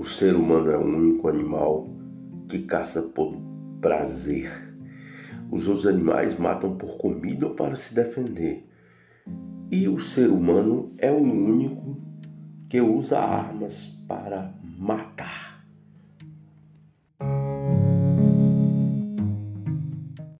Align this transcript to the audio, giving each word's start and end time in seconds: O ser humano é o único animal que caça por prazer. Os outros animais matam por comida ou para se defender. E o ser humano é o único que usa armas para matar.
O 0.00 0.04
ser 0.06 0.34
humano 0.34 0.70
é 0.70 0.78
o 0.78 0.80
único 0.80 1.28
animal 1.28 1.86
que 2.48 2.60
caça 2.60 3.02
por 3.02 3.36
prazer. 3.82 4.50
Os 5.50 5.68
outros 5.68 5.86
animais 5.86 6.38
matam 6.38 6.74
por 6.74 6.96
comida 6.96 7.46
ou 7.46 7.54
para 7.54 7.76
se 7.76 7.94
defender. 7.94 8.66
E 9.70 9.86
o 9.88 10.00
ser 10.00 10.30
humano 10.30 10.90
é 10.96 11.10
o 11.12 11.18
único 11.18 11.98
que 12.66 12.80
usa 12.80 13.18
armas 13.18 13.88
para 14.08 14.54
matar. 14.64 15.59